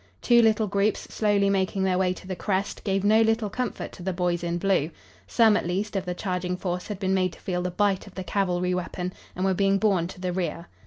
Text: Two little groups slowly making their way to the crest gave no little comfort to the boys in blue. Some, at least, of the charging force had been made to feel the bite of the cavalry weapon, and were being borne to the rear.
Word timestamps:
Two 0.19 0.41
little 0.41 0.65
groups 0.65 1.01
slowly 1.13 1.47
making 1.47 1.83
their 1.83 1.99
way 1.99 2.11
to 2.11 2.25
the 2.25 2.35
crest 2.35 2.83
gave 2.83 3.03
no 3.03 3.21
little 3.21 3.51
comfort 3.51 3.91
to 3.91 4.01
the 4.01 4.11
boys 4.11 4.43
in 4.43 4.57
blue. 4.57 4.89
Some, 5.27 5.55
at 5.55 5.67
least, 5.67 5.95
of 5.95 6.05
the 6.05 6.15
charging 6.15 6.57
force 6.57 6.87
had 6.87 6.97
been 6.97 7.13
made 7.13 7.33
to 7.33 7.39
feel 7.39 7.61
the 7.61 7.69
bite 7.69 8.07
of 8.07 8.15
the 8.15 8.23
cavalry 8.23 8.73
weapon, 8.73 9.13
and 9.35 9.45
were 9.45 9.53
being 9.53 9.77
borne 9.77 10.07
to 10.07 10.19
the 10.19 10.33
rear. 10.33 10.65